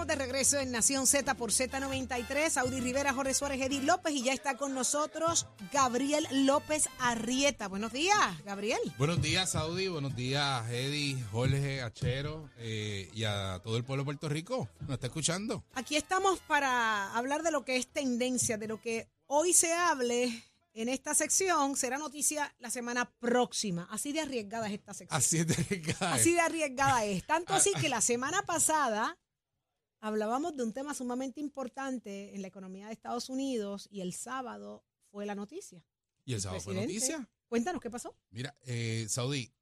[0.00, 2.56] Estamos de regreso en Nación Z por Z93.
[2.56, 7.68] Audi Rivera, Jorge Suárez, Edith López y ya está con nosotros Gabriel López Arrieta.
[7.68, 8.80] Buenos días, Gabriel.
[8.96, 9.88] Buenos días, Saudi.
[9.88, 14.70] Buenos días, Eddie, Jorge, Achero eh, y a todo el pueblo de Puerto Rico.
[14.80, 15.64] ¿Nos está escuchando?
[15.74, 20.32] Aquí estamos para hablar de lo que es tendencia, de lo que hoy se hable
[20.72, 21.76] en esta sección.
[21.76, 23.86] Será noticia la semana próxima.
[23.90, 25.18] Así de arriesgada es esta sección.
[25.18, 27.26] Así de Así de arriesgada es.
[27.26, 29.18] Tanto así que la semana pasada
[30.00, 34.84] hablábamos de un tema sumamente importante en la economía de Estados Unidos y el sábado
[35.10, 35.84] fue la noticia.
[36.24, 37.28] ¿Y el sábado fue noticia?
[37.48, 38.16] Cuéntanos qué pasó.
[38.30, 39.52] Mira, eh, Saudi,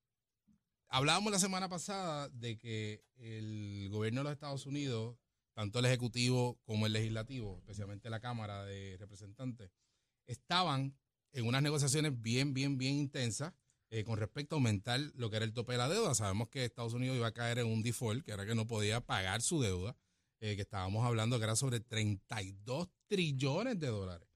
[0.88, 5.16] hablábamos la semana pasada de que el gobierno de los Estados Unidos,
[5.54, 9.70] tanto el Ejecutivo como el Legislativo, especialmente la Cámara de Representantes,
[10.26, 10.96] estaban
[11.32, 13.54] en unas negociaciones bien, bien, bien intensas
[13.90, 16.14] eh, con respecto a aumentar lo que era el tope de la deuda.
[16.14, 19.00] Sabemos que Estados Unidos iba a caer en un default, que era que no podía
[19.00, 19.96] pagar su deuda,
[20.40, 24.28] eh, que estábamos hablando que era sobre 32 trillones de dólares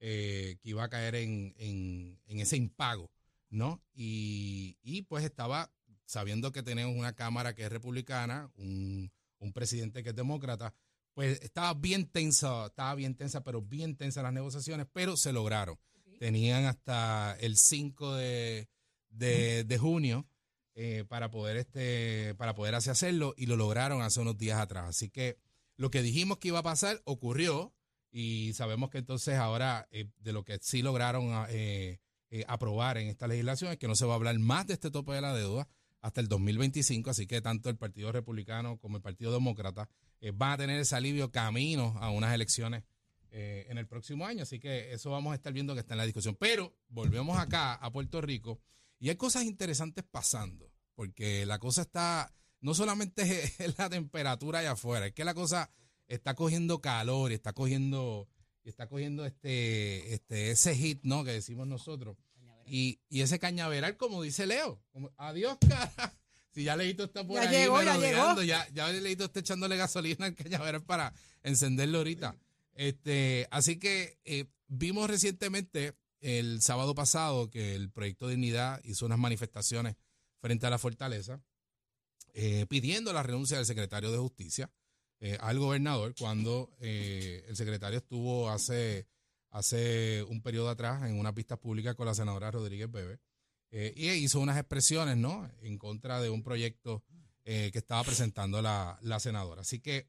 [0.00, 3.10] eh, que iba a caer en, en- en ese impago,
[3.48, 3.82] ¿no?
[3.94, 5.72] Y, y, pues estaba
[6.04, 10.74] sabiendo que tenemos una Cámara que es republicana, un, un presidente que es demócrata,
[11.14, 15.78] pues estaba bien tensa, estaba bien tensa, pero bien tensa las negociaciones, pero se lograron.
[16.18, 18.68] Tenían hasta el 5 de,
[19.08, 20.26] de, de junio
[20.74, 24.88] eh, para poder este para poder así hacerlo y lo lograron hace unos días atrás.
[24.90, 25.38] Así que
[25.76, 27.74] lo que dijimos que iba a pasar ocurrió
[28.10, 31.98] y sabemos que entonces ahora eh, de lo que sí lograron ah, eh,
[32.30, 34.90] eh, aprobar en esta legislación es que no se va a hablar más de este
[34.90, 35.68] tope de la deuda
[36.00, 39.88] hasta el 2025, así que tanto el Partido Republicano como el Partido Demócrata
[40.34, 42.84] van a tener ese alivio camino a unas elecciones
[43.30, 46.04] en el próximo año, así que eso vamos a estar viendo que está en la
[46.04, 46.36] discusión.
[46.38, 48.60] Pero volvemos acá a Puerto Rico
[49.00, 53.22] y hay cosas interesantes pasando, porque la cosa está, no solamente
[53.58, 55.70] es la temperatura allá afuera, es que la cosa
[56.08, 58.28] está cogiendo calor y está cogiendo,
[58.64, 61.24] y está cogiendo este, este, ese hit, ¿no?
[61.24, 62.16] Que decimos nosotros.
[62.68, 65.92] Y, y ese cañaveral, como dice Leo, como, adiós, cara.
[66.56, 68.42] Si ya Leito está por Ya ahí llegó, ya llegó.
[68.42, 71.12] ya, ya Leito está echándole gasolina al cañaveral para
[71.42, 72.34] encenderlo ahorita.
[72.72, 79.18] Este, así que eh, vimos recientemente el sábado pasado que el Proyecto Dignidad hizo unas
[79.18, 79.96] manifestaciones
[80.40, 81.42] frente a la fortaleza
[82.38, 84.70] eh, pidiendo la renuncia del secretario de Justicia
[85.20, 89.08] eh, al gobernador cuando eh, el secretario estuvo hace,
[89.48, 93.20] hace un periodo atrás en una pista pública con la senadora Rodríguez Bebe
[93.70, 95.50] y hizo unas expresiones ¿no?
[95.62, 97.04] en contra de un proyecto
[97.42, 99.62] que estaba presentando la, la senadora.
[99.62, 100.08] Así que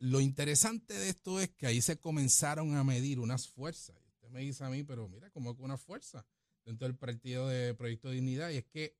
[0.00, 3.96] lo interesante de esto es que ahí se comenzaron a medir unas fuerzas.
[4.14, 6.24] Usted me dice a mí, pero mira, como que una fuerza
[6.64, 8.96] dentro del partido de Proyecto de Dignidad, y es que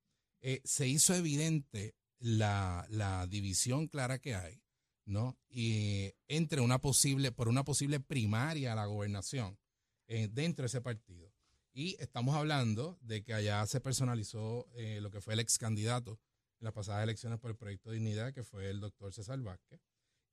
[0.65, 4.61] se hizo evidente la, la división clara que hay,
[5.05, 5.39] ¿no?
[5.49, 9.59] Y entre una posible, por una posible primaria a la gobernación
[10.07, 11.33] eh, dentro de ese partido.
[11.73, 16.19] Y estamos hablando de que allá se personalizó eh, lo que fue el ex candidato
[16.61, 19.81] en las pasadas elecciones por el Proyecto de Dignidad, que fue el doctor César Vázquez,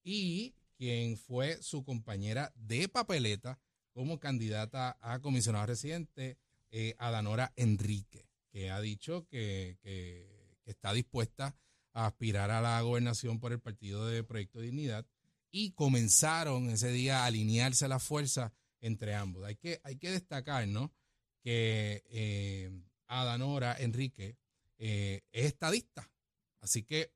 [0.03, 3.59] y quien fue su compañera de papeleta
[3.93, 6.37] como candidata a comisionado residente,
[6.71, 11.55] eh, Adanora Enrique, que ha dicho que, que- que está dispuesta
[11.95, 15.05] aspirar a la gobernación por el partido de Proyecto de Dignidad
[15.51, 18.51] y comenzaron ese día a alinearse las fuerzas
[18.81, 19.45] entre ambos.
[19.45, 20.93] Hay que, hay que destacar, ¿no?
[21.41, 22.71] Que eh,
[23.07, 24.37] Adanora Enrique
[24.77, 26.11] eh, es estadista.
[26.59, 27.11] Así que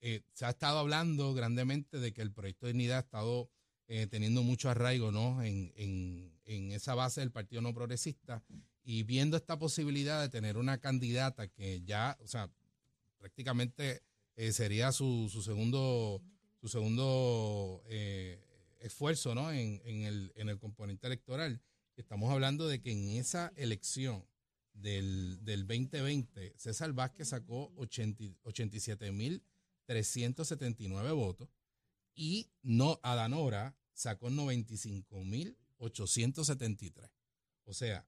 [0.00, 3.50] eh, se ha estado hablando grandemente de que el proyecto de dignidad ha estado
[4.10, 5.42] teniendo mucho arraigo ¿no?
[5.42, 8.42] en, en- en esa base del Partido No Progresista
[8.82, 12.50] y viendo esta posibilidad de tener una candidata que ya, o sea,
[13.24, 14.04] prácticamente
[14.36, 16.20] eh, sería su, su segundo
[16.60, 18.38] tu segundo eh,
[18.80, 19.50] esfuerzo ¿no?
[19.50, 21.62] en, en el, en el componente electoral.
[21.96, 24.26] Estamos hablando de que en esa elección
[24.74, 31.48] del, del 2020, César Vázquez sacó 80 87.379 votos
[32.14, 37.10] y no Adanora sacó 95.873.
[37.64, 38.06] O sea,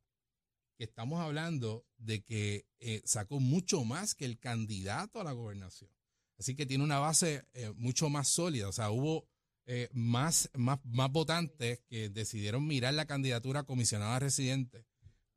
[0.76, 5.90] que estamos hablando de que eh, sacó mucho más que el candidato a la gobernación.
[6.38, 8.68] Así que tiene una base eh, mucho más sólida.
[8.68, 9.26] O sea, hubo
[9.66, 14.86] eh, más, más, más votantes que decidieron mirar la candidatura comisionada residente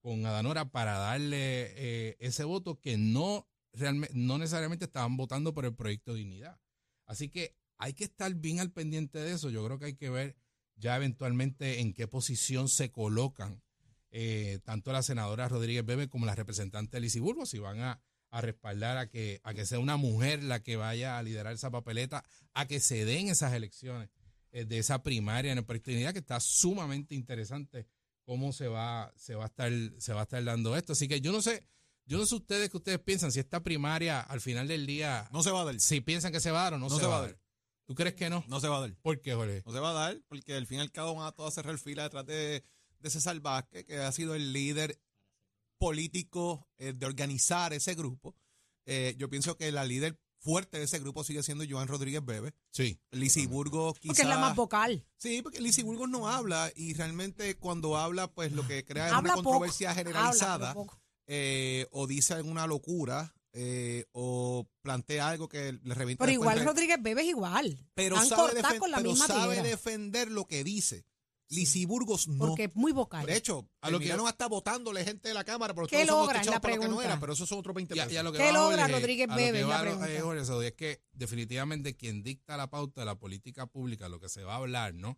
[0.01, 5.75] con Adanora para darle ese voto que no, realmente, no necesariamente estaban votando por el
[5.75, 6.59] proyecto dignidad.
[7.05, 9.49] Así que hay que estar bien al pendiente de eso.
[9.49, 10.37] Yo creo que hay que ver
[10.75, 13.61] ya eventualmente en qué posición se colocan
[14.11, 18.01] eh, tanto la senadora Rodríguez Bebe como la representante Lizy Burgos, si van a,
[18.31, 22.23] respaldar a que, a que sea una mujer la que vaya a liderar esa papeleta,
[22.53, 24.09] a que se den esas elecciones
[24.51, 27.87] eh, de esa primaria en oportunidad que está sumamente interesante
[28.25, 30.93] cómo se va, se va a estar, se va a estar dando esto.
[30.93, 31.65] Así que yo no sé,
[32.05, 35.41] yo no sé ustedes que ustedes piensan si esta primaria al final del día no
[35.41, 35.79] se va a dar.
[35.79, 37.39] Si piensan que se va a dar o no, se, va a dar.
[37.85, 38.43] ¿Tú crees que no?
[38.47, 38.95] No se va a dar.
[39.01, 39.63] ¿Por qué, Jorge?
[39.65, 41.77] No se va a dar porque al fin y al cabo van a todos cerrar
[41.79, 42.63] fila detrás de
[42.99, 44.99] de César Vázquez, que ha sido el líder
[45.79, 48.35] político eh, de organizar ese grupo.
[48.85, 52.53] Eh, yo pienso que la líder fuerte de ese grupo sigue siendo Joan Rodríguez Bebe.
[52.71, 52.99] Sí.
[53.11, 54.17] Lizy Burgos quizás...
[54.17, 55.05] Porque es la más vocal.
[55.17, 59.13] Sí, porque Lizy Burgos no habla y realmente cuando habla, pues lo que crea es
[59.13, 60.75] una controversia generalizada.
[61.27, 63.33] Eh, o dice alguna locura
[64.13, 66.23] o plantea algo que le revienta.
[66.23, 67.77] Pero igual Rodríguez Bebe es igual.
[67.93, 68.61] Pero sabe,
[68.95, 71.05] pero sabe defender lo que dice.
[71.49, 72.47] Lizy Burgos no.
[72.47, 73.25] Porque es muy vocal.
[73.25, 76.43] De hecho, a lo que no hasta votándole gente de la Cámara, pero ¿Qué logra
[76.43, 76.87] la pregunta?
[76.87, 78.33] no era, pero eso son otros 20 pesos.
[78.33, 79.65] ¿Qué logra Rodríguez Bebe?
[80.61, 84.53] es que definitivamente quien dicta la pauta de la política pública, lo que se va
[84.53, 85.17] a hablar, ¿no?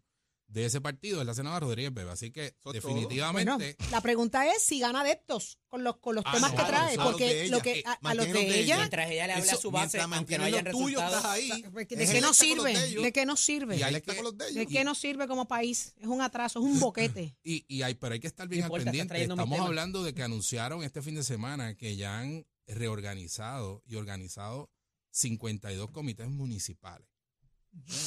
[0.51, 2.12] De ese partido es la senadora Rodríguez Bebe.
[2.12, 3.77] Así que definitivamente.
[3.89, 6.98] la pregunta es si gana adeptos con los, con los ah, temas que trae.
[6.98, 8.77] porque lo que a, los de, ella.
[8.77, 11.25] Mientras ella le hable a su base, aunque no haya resultados.
[11.25, 12.74] Ahí, ¿De qué nos sirve?
[12.74, 13.77] ¿De qué nos sirve?
[13.77, 15.94] ¿De qué nos sirve como país?
[16.00, 17.38] Es un atraso, es un boquete.
[17.44, 19.21] y, y hay, pero hay que estar bien al pendiente.
[19.21, 24.69] Estamos hablando de que anunciaron este fin de semana que ya han reorganizado y organizado
[25.12, 27.07] 52 comités municipales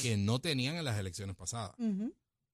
[0.02, 1.74] que no tenían en las elecciones pasadas.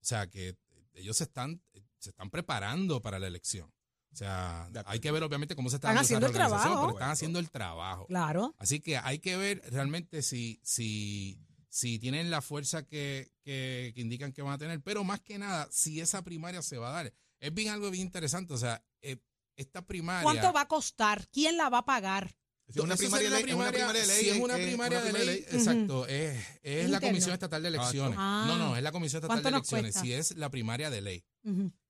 [0.00, 0.56] O sea que
[0.94, 1.62] ellos se están,
[1.98, 3.72] se están preparando para la elección.
[4.12, 6.80] O sea, hay que ver obviamente cómo se está están haciendo el trabajo.
[6.80, 8.06] pero están haciendo el trabajo.
[8.06, 8.54] Claro.
[8.58, 11.38] Así que hay que ver realmente si, si,
[11.68, 15.68] si tienen la fuerza que, que, indican que van a tener, pero más que nada,
[15.70, 17.14] si esa primaria se va a dar.
[17.38, 18.52] Es bien algo bien interesante.
[18.52, 19.18] O sea, eh,
[19.54, 20.24] esta primaria.
[20.24, 21.28] ¿Cuánto va a costar?
[21.28, 22.34] ¿Quién la va a pagar?
[22.72, 26.06] Si es una primaria, de ley, Si es una primaria de ley, exacto.
[26.06, 28.16] Es, es la Comisión Estatal de Elecciones.
[28.16, 29.94] No, no, es la Comisión Estatal de Elecciones.
[29.94, 31.24] Si es la primaria de ley.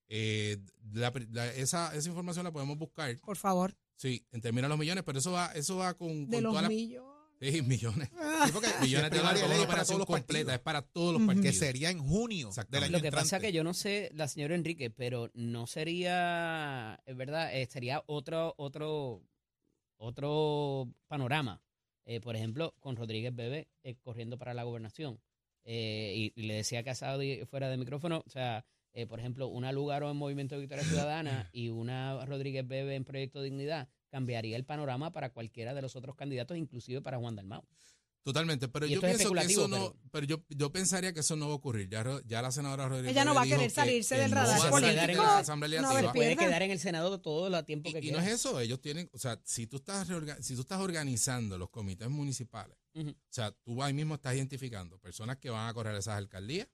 [0.09, 0.59] eh,
[1.57, 3.17] esa, esa información la podemos buscar.
[3.21, 3.77] Por favor.
[3.97, 7.11] Sí, en términos de los millones, pero eso va, eso va con, de los millones.
[7.41, 8.09] Sí, millones.
[8.47, 11.45] Sí, porque millones de dólares es para todos los completa, es para todos los partidos.
[11.45, 14.29] Que sería en junio del año Lo que pasa es que yo no sé, la
[14.29, 19.23] señora Enrique, pero no sería, es verdad, eh, sería otro, otro
[20.01, 21.63] otro panorama,
[22.07, 25.21] eh, por ejemplo, con Rodríguez Bebe eh, corriendo para la gobernación.
[25.65, 28.65] Eh, y, le decía que Saudi fuera de micrófono, o sea,
[29.09, 33.43] por ejemplo, una lugar en Movimiento de Victoria Ciudadana y una Rodríguez Bebe en Proyecto
[33.43, 37.63] Dignidad cambiaría el panorama para cualquiera de los otros candidatos, inclusive para Juan Dalmau.
[38.23, 41.53] Totalmente, pero yo pienso que eso no, pero, yo, yo pensaría que eso no va
[41.53, 41.89] a ocurrir.
[41.89, 45.23] Ya, ya la senadora Rodríguez Ella no va a querer salirse del radar no político.
[45.81, 48.19] No, puede quedar en el Senado todo el tiempo que quiera.
[48.19, 50.07] Y no es eso, ellos tienen, o sea, si tú estás
[50.41, 55.39] si tú estás organizando los comités municipales, o sea, tú ahí mismo estás identificando personas
[55.39, 56.69] que van a correr esas alcaldías,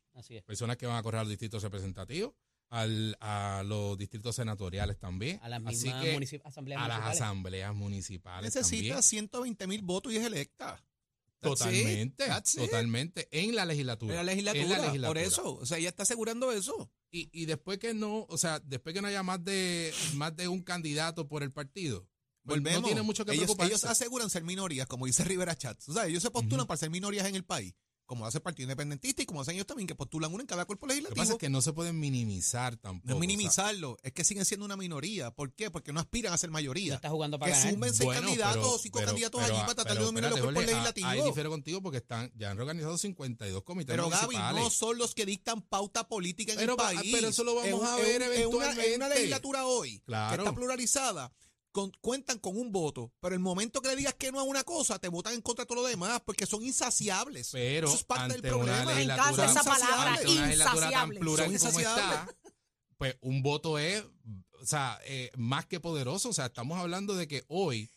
[0.47, 2.33] personas que van a correr a los distritos representativos,
[2.71, 5.39] al, a los distritos senatoriales también.
[5.43, 8.55] A las mismas Así asambleas a las asambleas municipales.
[8.55, 10.83] Necesita 120 mil votos y es electa.
[11.41, 12.27] Totalmente,
[12.57, 13.29] totalmente.
[13.31, 14.13] En la legislatura.
[14.13, 15.57] En la legislatura, por eso.
[15.57, 16.91] O sea, ella está asegurando eso.
[17.11, 20.49] Y, y después que no, o sea, después que no haya más de, más de
[20.49, 22.09] un candidato por el partido,
[22.45, 25.89] pues no tiene mucho que ellos, Ellos aseguran ser minorías, como dice Rivera Chats.
[25.89, 27.75] O sea, ellos se postulan para ser minorías en el país
[28.07, 30.65] como hace el Partido Independentista y como hacen ellos también, que postulan uno en cada
[30.65, 31.11] cuerpo legislativo.
[31.11, 33.13] Lo que pasa es que no se pueden minimizar tampoco.
[33.13, 35.31] No minimizarlo, es que siguen siendo una minoría.
[35.33, 35.71] ¿Por qué?
[35.71, 36.95] Porque no aspiran a ser mayoría.
[36.95, 37.75] está jugando para que ganar.
[37.75, 41.11] sumen seis candidatos o cinco candidatos allí para tratar de dominar los cuerpos legislativos.
[41.11, 45.15] Ahí difiero contigo porque están, ya han organizado 52 comités Pero Gaby, no son los
[45.15, 47.13] que dictan pauta política en el país.
[47.13, 48.95] Pero eso lo vamos a ver eventualmente.
[48.95, 51.33] En una, legislatura hoy, que está pluralizada,
[51.77, 54.65] con- cuentan con un voto, pero el momento que le digas que no a una
[54.65, 57.51] cosa, te votan en contra de todo lo demás porque son insaciables.
[57.53, 58.95] Pero Eso es parte ante del una problema.
[58.95, 61.21] Legislatura, encanta esa palabra, insaciable.
[61.21, 62.05] plural Son como insaciables.
[62.19, 62.37] está,
[62.97, 64.03] pues un voto es,
[64.61, 66.31] o sea, eh, más que poderoso.
[66.31, 67.91] O sea, estamos hablando de que hoy,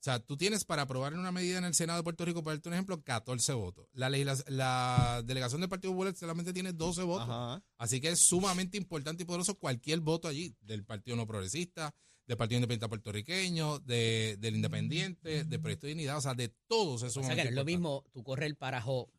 [0.00, 2.56] o sea, tú tienes para aprobar una medida en el Senado de Puerto Rico, para
[2.56, 3.86] darte un ejemplo, 14 votos.
[3.92, 7.28] La, la delegación del Partido Popular solamente tiene 12 votos.
[7.28, 7.62] Ajá.
[7.78, 11.94] Así que es sumamente importante y poderoso cualquier voto allí, del Partido No Progresista,
[12.30, 17.02] del Partido Independiente Puertorriqueño, de, del Independiente, del Proyecto de Dignidad, o sea, de todos
[17.02, 19.10] es O sea que es lo mismo tú correr el parajo,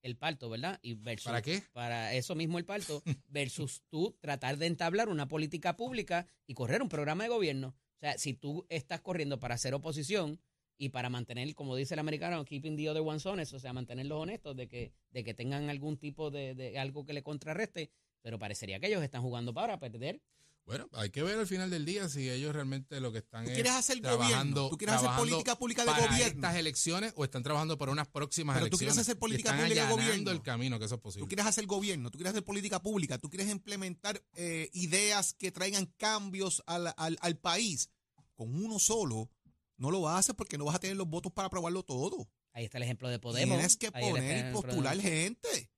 [0.00, 0.78] el parto, ¿verdad?
[0.80, 1.62] Y versus, ¿Para qué?
[1.74, 6.80] Para eso mismo el parto, versus tú tratar de entablar una política pública y correr
[6.80, 7.74] un programa de gobierno.
[7.96, 10.40] O sea, si tú estás corriendo para hacer oposición
[10.78, 14.22] y para mantener, como dice el americano, keeping the other ones honest, o sea, mantenerlos
[14.22, 17.90] honestos de que, de que tengan algún tipo de, de algo que le contrarreste,
[18.22, 20.22] pero parecería que ellos están jugando para perder.
[20.66, 23.50] Bueno, hay que ver al final del día si ellos realmente lo que están ¿Tú
[23.50, 24.68] es quieres hacer trabajando, gobierno?
[24.70, 26.26] ¿Tú quieres hacer política pública de para gobierno?
[26.26, 28.94] estas elecciones o están trabajando para unas próximas Pero tú elecciones.
[28.94, 30.30] quieres hacer política están pública de gobierno.
[30.30, 31.24] el camino que eso es posible.
[31.24, 35.52] Tú quieres hacer gobierno, tú quieres hacer política pública, tú quieres implementar eh, ideas que
[35.52, 37.90] traigan cambios al, al- al país.
[38.34, 39.30] Con uno solo
[39.76, 42.26] no lo vas a hacer porque no vas a tener los votos para aprobarlo todo.
[42.52, 43.54] Ahí está el ejemplo de Podemos.
[43.58, 45.70] Tienes que ahí poner y postular gente.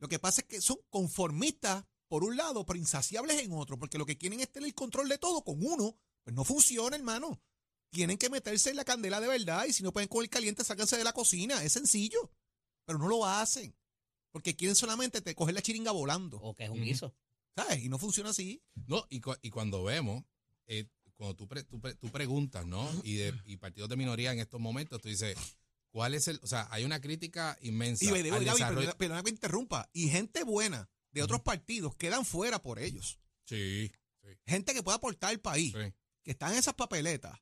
[0.00, 3.98] Lo que pasa es que son conformistas por un lado, pero insaciables en otro, porque
[3.98, 5.96] lo que quieren es tener el control de todo con uno.
[6.22, 7.40] Pues no funciona, hermano.
[7.90, 10.96] Tienen que meterse en la candela de verdad y si no pueden coger caliente, sáquense
[10.96, 11.60] de la cocina.
[11.64, 12.30] Es sencillo.
[12.86, 13.74] Pero no lo hacen.
[14.30, 16.36] Porque quieren solamente te coger la chiringa volando.
[16.38, 17.12] O que es un guiso.
[17.56, 17.82] ¿Sabes?
[17.82, 18.62] Y no funciona así.
[18.86, 20.22] No, y, cu- y cuando vemos,
[20.68, 22.88] eh, cuando tú, pre- tú, pre- tú preguntas, ¿no?
[23.02, 25.36] Y, de, y partidos de minoría en estos momentos, tú dices,
[25.90, 26.38] ¿cuál es el...?
[26.44, 29.90] O sea, hay una crítica inmensa Y Gaby, desarrollo- perdona- perdona que me interrumpa.
[29.92, 33.18] Y gente buena de otros partidos quedan fuera por ellos.
[33.46, 33.90] Sí,
[34.22, 35.72] sí, Gente que pueda aportar al país.
[35.72, 35.92] sí.
[36.22, 37.38] que están en esas papeletas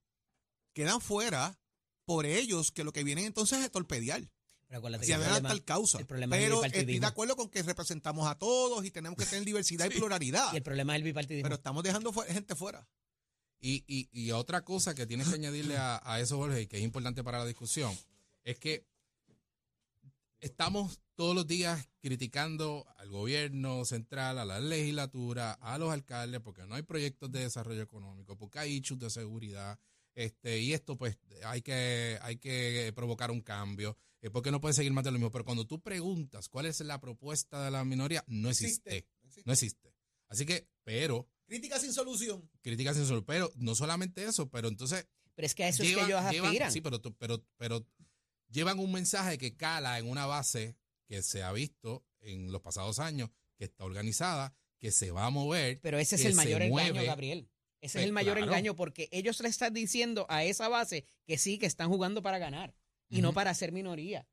[0.73, 1.59] quedan fuera
[2.05, 4.29] por ellos que lo que vienen entonces es torpedear.
[4.69, 5.99] Pero Si había tal causa.
[5.99, 9.19] el problema es el Pero estoy de acuerdo con que representamos a todos y tenemos
[9.19, 10.53] que tener diversidad y pluralidad.
[10.53, 11.43] Y el problema es el bipartidismo.
[11.45, 12.89] Pero estamos dejando fu- gente fuera.
[13.61, 16.79] Y, y, y otra cosa que tienes que añadirle a, a eso, Jorge, y que
[16.79, 17.97] es importante para la discusión,
[18.45, 18.87] es que
[20.43, 26.67] estamos todos los días criticando al gobierno central, a la legislatura, a los alcaldes, porque
[26.67, 29.79] no hay proyectos de desarrollo económico, porque hay issues de seguridad,
[30.15, 34.75] este, y esto pues hay que, hay que provocar un cambio, eh, porque no puede
[34.75, 35.31] seguir más de lo mismo.
[35.31, 39.07] Pero cuando tú preguntas cuál es la propuesta de la minoría, no existe,
[39.45, 39.95] no existe.
[40.29, 42.49] Así que, pero, Crítica sin solución.
[42.63, 46.05] críticas sin solución, pero no solamente eso, pero entonces pero es que a eso llevan-
[46.05, 46.73] es que ellos llevan- aspiran.
[46.73, 47.87] Sí, pero, tú- pero, pero
[48.53, 52.99] llevan un mensaje que cala en una base que se ha visto en los pasados
[52.99, 55.81] años, que está organizada, que se va a mover.
[55.81, 57.07] Pero ese es el mayor engaño, mueve.
[57.07, 57.49] Gabriel.
[57.81, 58.53] Ese Pues, es el mayor claro.
[58.53, 62.39] engaño porque ellos le están diciendo a esa base que sí, que están jugando para
[62.39, 62.75] ganar
[63.09, 64.27] y no para ser minoría.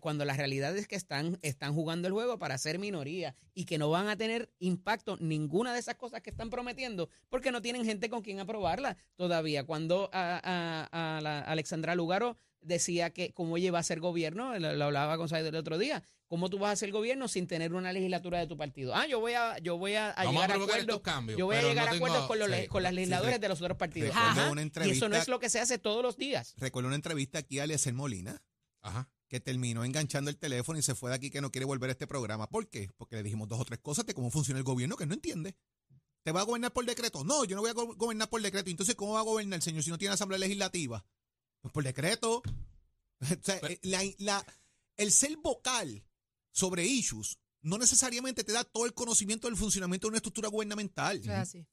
[0.00, 3.78] Cuando la realidad es que están, están jugando el juego para ser minoría y que
[3.78, 7.84] no van a tener impacto ninguna de esas cosas que están prometiendo porque no tienen
[7.84, 9.64] gente con quien aprobarla todavía.
[9.64, 10.40] Cuando a,
[10.92, 14.84] a- a la Alexandra Lugaro decía que cómo ella iba a ser gobierno, lo, lo
[14.86, 18.38] hablaba González el otro día, ¿cómo tú vas a ser gobierno sin tener una legislatura
[18.38, 18.94] de tu partido?
[18.94, 21.12] Ah, yo voy a, yo voy a, a Vamos a llegar a provocar acuerdos estos
[21.12, 21.38] cambios.
[21.38, 22.66] yo voy a llegar no a tengo- acuerdos con, los, sí.
[22.68, 24.08] con las legisladores de los otros partidos.
[24.14, 24.50] Recuerdo Ajá.
[24.50, 26.54] una Y eso no es lo que se hace todos los días.
[26.56, 28.42] Recuerdo una entrevista aquí a Eliezer Molina,
[28.80, 29.08] Ajá.
[29.28, 31.92] que terminó enganchando el teléfono y se fue de aquí que no quiere volver a
[31.92, 32.48] este programa.
[32.48, 32.88] ¿Por qué?
[32.96, 35.54] Porque le dijimos dos o tres cosas de cómo funciona el gobierno que no entiende.
[36.22, 37.24] ¿Te va a gobernar por decreto?
[37.24, 38.70] No, yo no voy a go- gobernar por decreto.
[38.70, 41.04] Entonces, ¿cómo va a gobernar el señor si no tiene asamblea legislativa?
[41.62, 42.42] Pues por decreto.
[43.22, 44.46] O sea, Pero- eh, la- la-
[44.96, 46.04] el ser vocal
[46.50, 51.22] sobre issues no necesariamente te da todo el conocimiento del funcionamiento de una estructura gubernamental.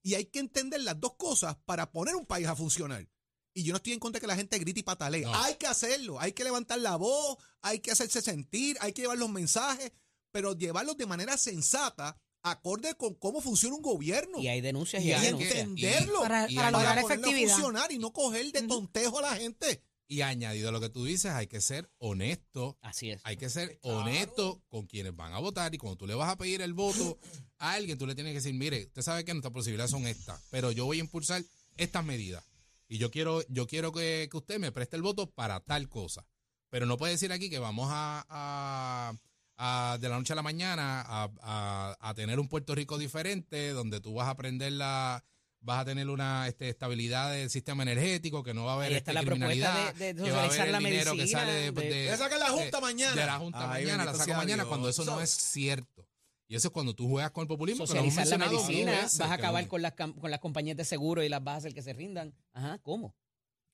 [0.03, 3.09] Y hay que entender las dos cosas para poner un país a funcionar.
[3.55, 5.23] Y yo no estoy en contra de que la gente grite y patalee.
[5.23, 5.33] No.
[5.33, 9.17] Hay que hacerlo, hay que levantar la voz, hay que hacerse sentir, hay que llevar
[9.17, 9.91] los mensajes,
[10.31, 14.39] pero llevarlos de manera sensata, acorde con cómo funciona un gobierno.
[14.39, 17.51] Y hay denuncias y, Y hay Y entenderlo Para- y para hay- lograr efectividad.
[17.53, 19.83] funcionar y no coger de tontejo a la gente.
[20.11, 22.79] Y añadido a lo que tú dices, hay que ser honesto.
[22.81, 23.21] Así es.
[23.25, 26.35] Hay que ser honesto con quienes van a votar y cuando tú le vas a
[26.37, 27.19] pedir el voto
[27.59, 30.41] a alguien, tú le tienes que decir, mire, usted sabe que nuestras posibilidades son estas,
[30.49, 31.43] pero yo voy a impulsar
[31.77, 32.43] estas medidas
[32.87, 36.25] y yo quiero, yo quiero que, que usted me preste el voto para tal cosa.
[36.71, 39.13] Pero no puede decir aquí que vamos a, a-
[39.61, 43.69] a- de la noche a la mañana a, a- a tener un Puerto Rico diferente,
[43.71, 45.23] donde tú vas a aprender la
[45.61, 49.11] vas a tener una este, estabilidad del sistema energético, que no va a haber este,
[49.11, 51.51] la criminalidad, de- de que va a haber socializar el la dinero que medicina, sale
[51.51, 53.15] de, de- la junta mañana.
[53.21, 54.67] de la Junta Ay, mañana, la saco mañana, Dios.
[54.69, 56.07] cuando eso no es cierto.
[56.47, 57.83] Y eso es cuando tú juegas con el populismo.
[57.83, 60.77] que Socializar la medicina, veces, vas a que acabar con las, cam- con las compañías
[60.77, 62.33] de seguro y las vas a hacer que se rindan.
[62.53, 63.13] Ajá, ¿cómo?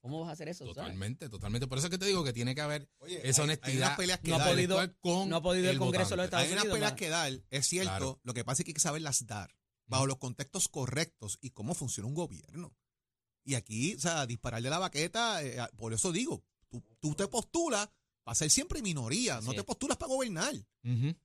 [0.06, 0.60] ¿Cómo vas a hacer eso?
[0.66, 0.76] sabes?
[0.76, 1.66] Totalmente, totalmente.
[1.66, 3.88] Por eso es que te digo que tiene que haber Oye, esa hay- hay honestidad.
[3.88, 6.26] unas peleas que No ha podido- con no ha podido el Congreso de los.
[6.26, 7.90] Estados Hay unas peleas que dar, es cierto.
[7.90, 8.20] Claro.
[8.24, 9.56] Lo que pasa es que hay que saberlas dar
[9.88, 12.76] bajo los contextos correctos y cómo funciona un gobierno.
[13.44, 17.28] Y aquí, o sea, disparar de la baqueta, eh, por eso digo, tú, tú te
[17.28, 17.90] postulas
[18.24, 19.58] para ser siempre minoría, no Sí.
[19.58, 20.54] te postulas para gobernar.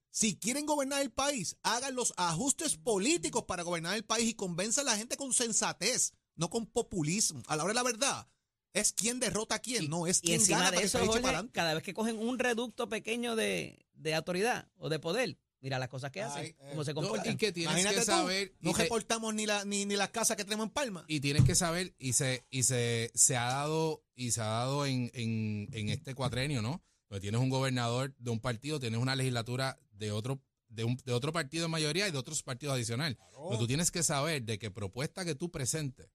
[0.09, 4.87] Si quieren gobernar el país, hagan los ajustes políticos para gobernar el país y convenzan
[4.87, 7.43] a la gente con sensatez, no con populismo.
[7.47, 8.27] A la hora de la verdad,
[8.73, 11.05] es quién derrota a quién, no es Y quién encima gana de para que eso,
[11.05, 15.37] Jorge, para cada vez que cogen un reducto pequeño de, de autoridad o de poder,
[15.59, 17.33] mira las cosas que hacen, Ay, eh, cómo se No, comportan.
[17.33, 18.53] y que tienes Imagínate que tú, saber.
[18.61, 21.05] no y te- reportamos ni, la, ni, ni las casas que tenemos en Palma.
[21.07, 24.85] y tienes que saber, y se, y se, se ha dado, y se ha dado
[24.85, 26.81] en, en, en este cuatrenio, ¿no?
[27.09, 31.11] Donde tienes un gobernador de un partido, tienes una legislatura de otro, de un, de
[31.11, 33.17] otro partido en mayoría y de otros partidos adicional.
[33.49, 36.07] Pero tú tienes que saber de que propuesta que tú presentes,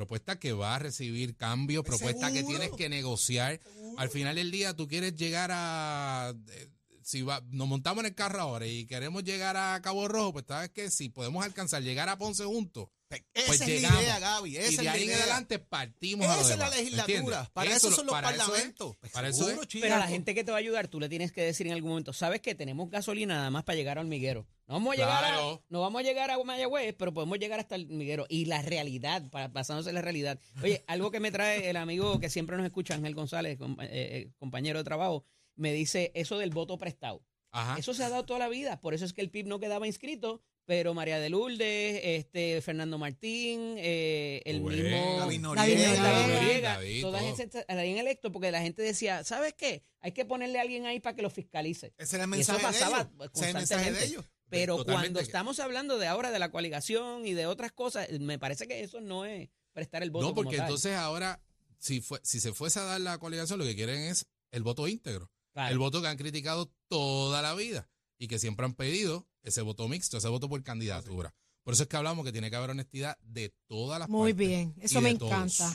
[0.00, 3.60] propuesta que va a recibir cambios, Pues propuesta que tienes que negociar.
[3.98, 6.68] Al final del día tú quieres llegar a eh,
[7.10, 10.44] si va, nos montamos en el carro ahora y queremos llegar a Cabo Rojo, pues
[10.46, 13.96] sabes que si podemos alcanzar llegar a Ponce juntos, Esa pues es llegamos.
[13.96, 14.56] la idea, Gaby.
[14.56, 15.18] Esa y es de la ahí en idea.
[15.18, 17.50] adelante partimos a Esa es la legislatura.
[17.52, 18.96] Para eso, lo- son los para eso es, parlamentos.
[19.00, 19.58] Pues para eso es.
[19.80, 21.72] Pero a la gente que te va a ayudar, tú le tienes que decir en
[21.72, 24.46] algún momento, sabes que tenemos gasolina nada más para llegar al hormiguero.
[24.68, 25.64] No vamos a llegar a, Claro.
[25.68, 28.26] no vamos a llegar a Mayagüez, pero podemos llegar hasta el hormiguero.
[28.28, 30.38] Y la realidad, pa- basándose en la realidad.
[30.62, 34.30] Oye, algo que me trae el amigo que siempre nos escucha, Ángel González, eh, eh,
[34.38, 35.24] compañero de trabajo,
[35.56, 37.22] me dice eso del voto prestado.
[37.52, 37.76] Ajá.
[37.78, 39.86] Eso se ha dado toda la vida, por eso es que el PIB no quedaba
[39.86, 45.64] inscrito, pero María de Lourdes, este, Fernando Martín, eh, el mismo David Noriega.
[45.66, 46.26] David Noriega.
[46.28, 47.42] Noriega, David, todas todo.
[47.42, 49.82] esas habían electo porque la gente decía, ¿sabes qué?
[50.00, 51.92] Hay que ponerle a alguien ahí para que lo fiscalice.
[51.98, 53.30] Ese era el Y eso mensaje de pasaba ellos.
[53.34, 54.04] Ese es el mensaje de constantemente.
[54.06, 54.24] ellos.
[54.48, 58.38] Pero Totalmente cuando estamos hablando de ahora de la coaligación y de otras cosas, me
[58.38, 60.66] parece que eso no es prestar el voto No, porque como tal.
[60.66, 61.42] entonces ahora,
[61.78, 64.86] si, fue, si se fuese a dar la coaligación, lo que quieren es el voto
[64.86, 65.30] íntegro.
[65.68, 69.88] El voto que han criticado toda la vida y que siempre han pedido ese voto
[69.88, 71.34] mixto, ese voto por candidatura.
[71.62, 74.48] Por eso es que hablamos que tiene que haber honestidad de todas las Muy partes
[74.48, 75.68] bien, eso me encanta.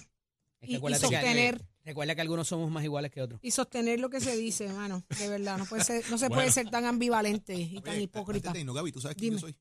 [0.62, 3.40] Es que Y, que- sostener, recuerda que algunos somos más iguales que otros.
[3.44, 5.58] y sostener lo que se dice, hermano, de verdad.
[5.60, 6.42] No, puede ser, no se Bueno.
[6.42, 8.50] puede ser tan ambivalente y tan hipócrita.
[8.50, 9.42] antes de irnos, Gaby, ¿tú sabes quién Dime.
[9.42, 9.56] yo soy?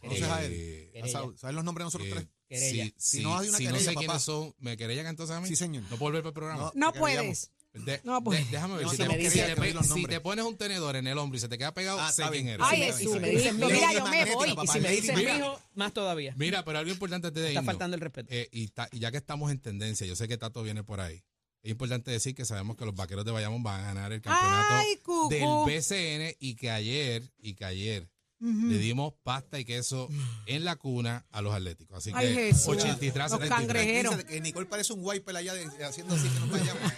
[0.00, 0.90] ¿Conoces a él?
[0.92, 1.22] Querella.
[1.36, 2.26] ¿Sabes los nombres de nosotros eh, tres?
[2.48, 2.84] Querella.
[2.84, 4.06] si, Si si- no hay una si no querella, sé papá.
[4.06, 5.48] quiénes son, ¿me querellan entonces a mí?
[5.48, 5.82] Sí, señor.
[5.84, 6.72] ¿No puedo volver para el programa?
[6.74, 7.50] No puedes.
[7.84, 8.44] De- No, pues.
[8.44, 8.84] de- déjame ver.
[8.84, 11.58] No, si, si te, si si pones un tenedor en el hombro y se te
[11.58, 12.48] queda pegado, Ah, sé quién bien.
[12.48, 12.66] eres.
[12.68, 14.48] Ay, si me dicen mira, yo me voy.
[14.62, 15.34] Y si me Lady dicen Mira.
[15.34, 16.34] mijo, más todavía.
[16.36, 17.66] Mira, pero algo importante antes de Está irnos.
[17.72, 18.28] faltando el respeto.
[18.32, 21.00] Eh, y, ta- y ya que estamos en tendencia, yo sé que Tato viene por
[21.00, 21.22] ahí.
[21.62, 24.74] Es importante decir que sabemos que los vaqueros de Bayamón van a ganar el campeonato
[24.74, 28.08] Ay, del BCN y que ayer, y que ayer
[28.40, 30.08] Le dimos pasta y queso
[30.46, 31.98] en la cuna a los atléticos.
[31.98, 32.68] Así Ay, que Jesús.
[32.68, 33.48] 83 Los 73.
[33.50, 34.12] cangrejeros.
[34.12, 36.92] Tranquilízate, Que Nicole parece un wiper allá de- haciendo así que nos vayamos.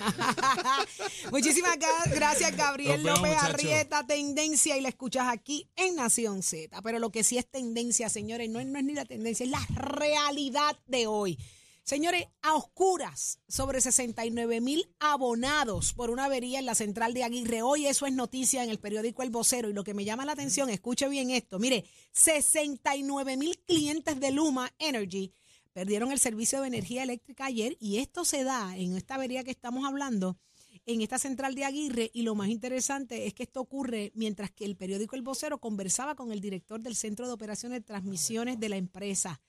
[1.31, 1.77] Muchísimas
[2.11, 3.55] gracias, Gabriel vemos, López muchachos.
[3.55, 6.81] Arrieta, tendencia, y la escuchas aquí en Nación Z.
[6.83, 9.51] Pero lo que sí es tendencia, señores, no es, no es ni la tendencia, es
[9.51, 11.39] la realidad de hoy.
[11.83, 17.63] Señores, a oscuras, sobre 69 mil abonados por una avería en la central de Aguirre.
[17.63, 19.69] Hoy eso es noticia en el periódico El Vocero.
[19.69, 21.59] Y lo que me llama la atención, escuche bien esto.
[21.59, 25.33] Mire, 69 mil clientes de Luma Energy
[25.73, 27.77] perdieron el servicio de energía eléctrica ayer.
[27.81, 30.39] Y esto se da en esta avería que estamos hablando
[30.87, 34.65] en esta central de Aguirre y lo más interesante es que esto ocurre mientras que
[34.65, 38.69] el periódico El Vocero conversaba con el director del Centro de Operaciones de Transmisiones de
[38.69, 39.41] la empresa.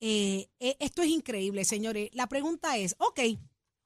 [0.00, 2.10] Eh, eh, esto es increíble, señores.
[2.12, 3.20] La pregunta es, ok,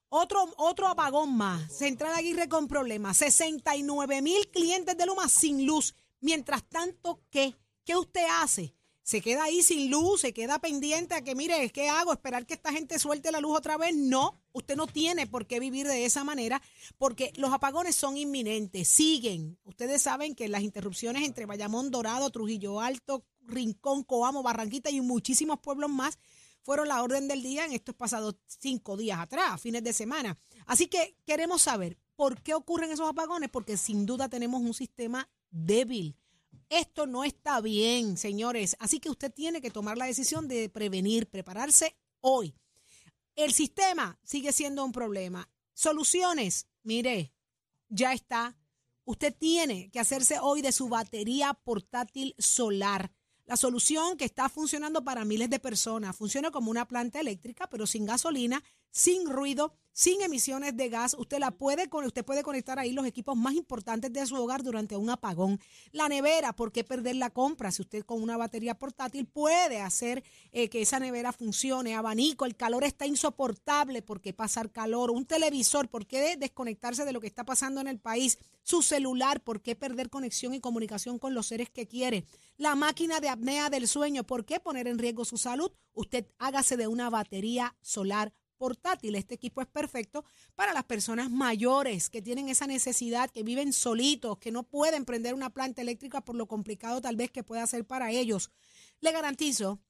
[0.08, 5.94] otro, otro apagón más, Central Aguirre con problemas, 69 mil clientes de Luma sin luz.
[6.20, 7.54] Mientras tanto, ¿qué?
[7.84, 8.74] ¿Qué usted hace?
[9.08, 10.20] ¿Se queda ahí sin luz?
[10.20, 12.12] ¿Se queda pendiente a que, mire, ¿qué hago?
[12.12, 13.96] ¿Esperar que esta gente suelte la luz otra vez?
[13.96, 16.60] No, usted no tiene por qué vivir de esa manera
[16.98, 19.58] porque los apagones son inminentes, siguen.
[19.64, 25.58] Ustedes saben que las interrupciones entre Bayamón, Dorado, Trujillo Alto, Rincón, Coamo, Barranquita y muchísimos
[25.60, 26.18] pueblos más
[26.62, 30.38] fueron la orden del día en estos pasados cinco días atrás, fines de semana.
[30.66, 35.28] Así que queremos saber por qué ocurren esos apagones, porque sin duda tenemos un sistema
[35.50, 36.14] débil.
[36.68, 38.76] Esto no está bien, señores.
[38.78, 42.54] Así que usted tiene que tomar la decisión de prevenir, prepararse hoy.
[43.34, 45.48] El sistema sigue siendo un problema.
[45.72, 47.32] Soluciones, mire,
[47.88, 48.58] ya está.
[49.04, 53.10] Usted tiene que hacerse hoy de su batería portátil solar.
[53.48, 56.14] La solución que está funcionando para miles de personas.
[56.14, 61.16] Funciona como una planta eléctrica, pero sin gasolina, sin ruido, sin emisiones de gas.
[61.18, 64.96] Usted la puede usted puede conectar ahí los equipos más importantes de su hogar durante
[64.96, 65.58] un apagón.
[65.90, 67.72] La nevera, ¿por qué perder la compra?
[67.72, 70.22] Si usted con una batería portátil puede hacer
[70.52, 75.10] eh, que esa nevera funcione, abanico, el calor está insoportable, ¿por qué pasar calor?
[75.10, 78.38] Un televisor, ¿por qué desconectarse de lo que está pasando en el país?
[78.62, 82.24] Su celular, ¿por qué perder conexión y comunicación con los seres que quiere?
[82.56, 85.72] La máquina de apnea del sueño, ¿por qué poner en riesgo su salud?
[85.92, 89.14] Usted hágase de una batería solar portátil.
[89.14, 94.38] Este equipo es perfecto para las personas mayores que tienen esa necesidad, que viven solitos,
[94.38, 97.86] que no pueden prender una planta eléctrica por lo complicado tal vez que pueda ser
[97.86, 98.50] para ellos.
[99.00, 99.80] Le garantizo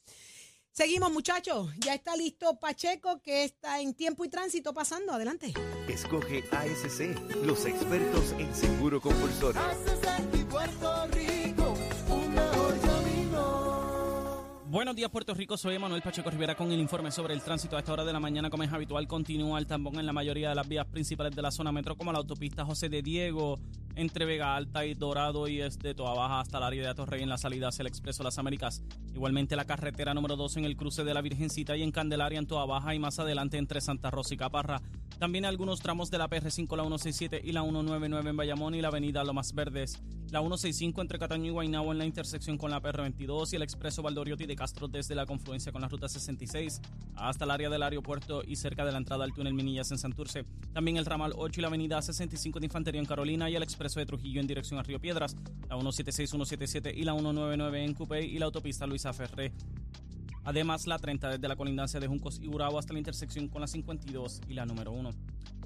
[0.73, 1.71] Seguimos, muchachos.
[1.79, 5.13] Ya está listo Pacheco, que está en tiempo y tránsito pasando.
[5.13, 5.55] Adelante.
[5.89, 9.61] Escoge ASC, los expertos en seguro compulsorio.
[14.69, 15.57] Buenos días, Puerto Rico.
[15.57, 17.77] Soy Manuel Pacheco Rivera con el informe sobre el tránsito.
[17.77, 20.51] A esta hora de la mañana, como es habitual, continúa el tambón en la mayoría
[20.51, 23.59] de las vías principales de la zona metro, como la autopista José de Diego,
[23.97, 27.29] entre Vega Alta y Dorado, y desde Toa Baja hasta el área de Atorrey en
[27.29, 28.83] la salida hacia el Expreso Las Américas.
[29.15, 32.47] Igualmente la carretera número 2 en el cruce de la Virgencita y en Candelaria en
[32.47, 34.83] Toa Baja y más adelante entre Santa Rosa y Caparra.
[35.19, 38.89] También algunos tramos de la PR5, la 167 y la 199 en Bayamón y la
[38.89, 39.99] avenida Lomas Verdes.
[40.31, 44.03] La 165 entre Cataño y Guaynabo en la intersección con la PR22 y el expreso
[44.03, 46.83] Valdoriotti de Castro desde la confluencia con la ruta 66
[47.15, 50.45] hasta el área del aeropuerto y cerca de la entrada al túnel Minillas en Santurce.
[50.75, 53.86] También el ramal 8 y la avenida 65 de Infantería en Carolina y el expreso
[53.95, 55.37] de Trujillo en dirección a Río Piedras.
[55.69, 59.53] La 176, 177 y la 199 en Cupey y la autopista Luisa Ferré.
[60.45, 63.67] Además, la 30 desde la colindancia de Juncos y Urabo hasta la intersección con la
[63.67, 65.11] 52 y la número 1.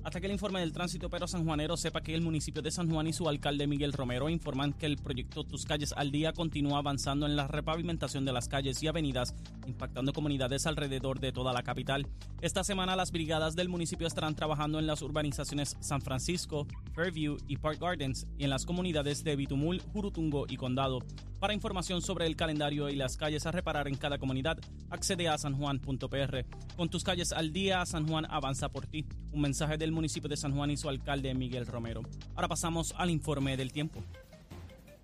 [0.02, 3.06] Hasta que el informe del tránsito pero sanjuanero sepa que el municipio de San Juan
[3.06, 7.26] y su alcalde Miguel Romero informan que el proyecto Tus Calles al Día continúa avanzando
[7.26, 9.34] en la repavimentación de las calles y avenidas,
[9.66, 12.06] impactando comunidades alrededor de toda la capital.
[12.40, 17.58] Esta semana las brigadas del municipio estarán trabajando en las urbanizaciones San Francisco, Fairview y
[17.58, 21.00] Park Gardens y en las comunidades de Bitumul, Jurutungo y Condado.
[21.40, 24.59] Para información sobre el calendario y las calles a reparar en cada comunidad,
[24.90, 26.44] accede a sanjuan.pr.
[26.76, 29.07] Con tus calles al día, San Juan avanza por ti.
[29.33, 32.03] Un mensaje del municipio de San Juan y su alcalde Miguel Romero.
[32.35, 34.03] Ahora pasamos al informe del tiempo.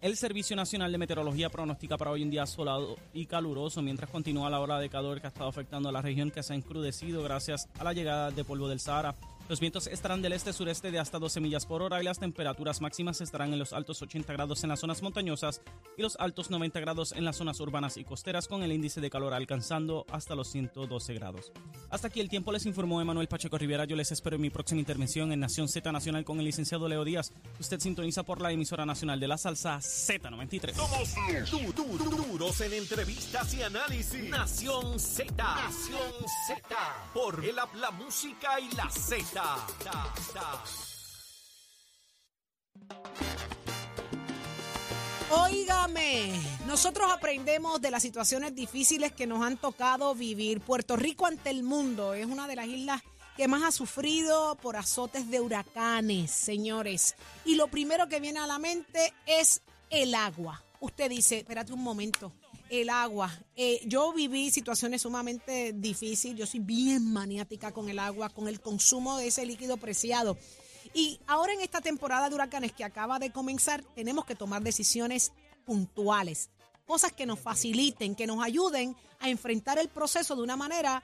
[0.02, 4.50] El Servicio Nacional de Meteorología pronostica para hoy un día solado y caluroso mientras continúa
[4.50, 7.22] la ola de calor que ha estado afectando a la región que se ha encrudecido
[7.22, 9.14] gracias a la llegada de polvo del Sahara.
[9.48, 13.20] Los vientos estarán del este-sureste de hasta 12 millas por hora y las temperaturas máximas
[13.20, 15.60] estarán en los altos 80 grados en las zonas montañosas
[15.96, 19.08] y los altos 90 grados en las zonas urbanas y costeras con el índice de
[19.08, 21.52] calor alcanzando hasta los 112 grados.
[21.90, 23.84] Hasta aquí el tiempo les informó Emanuel Pacheco Rivera.
[23.84, 27.04] Yo les espero en mi próxima intervención en Nación Z Nacional con el licenciado Leo
[27.04, 27.32] Díaz.
[27.60, 30.74] Usted sintoniza por la emisora nacional de la salsa Z93.
[30.74, 31.14] Somos
[31.52, 34.28] du- du- du- duros en entrevistas y análisis.
[34.28, 35.32] Nación Z.
[35.36, 36.00] Nación
[36.48, 36.62] Z.
[37.14, 39.35] Por el app, la música y la Z.
[39.36, 40.64] Ta, ta.
[45.30, 46.32] Óigame,
[46.66, 50.62] nosotros aprendemos de las situaciones difíciles que nos han tocado vivir.
[50.62, 53.02] Puerto Rico ante el mundo es una de las islas
[53.36, 57.14] que más ha sufrido por azotes de huracanes, señores.
[57.44, 60.64] Y lo primero que viene a la mente es el agua.
[60.80, 62.32] Usted dice, espérate un momento,
[62.70, 63.32] el agua.
[63.54, 66.38] Eh, yo viví situaciones sumamente difíciles.
[66.38, 70.36] Yo soy bien maniática con el agua, con el consumo de ese líquido preciado.
[70.94, 75.32] Y ahora en esta temporada de huracanes que acaba de comenzar, tenemos que tomar decisiones
[75.64, 76.50] puntuales.
[76.86, 81.02] Cosas que nos faciliten, que nos ayuden a enfrentar el proceso de una manera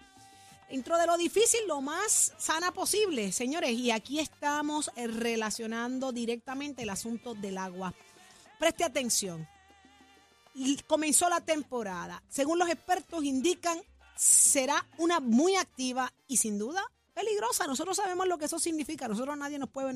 [0.70, 3.72] dentro de lo difícil, lo más sana posible, señores.
[3.72, 7.92] Y aquí estamos eh, relacionando directamente el asunto del agua.
[8.58, 9.46] Preste atención.
[10.86, 12.22] Comenzó la temporada.
[12.28, 13.80] Según los expertos indican,
[14.16, 16.82] será una muy activa y sin duda
[17.14, 17.66] peligrosa.
[17.66, 19.08] Nosotros sabemos lo que eso significa.
[19.08, 19.90] Nosotros nadie nos puede venir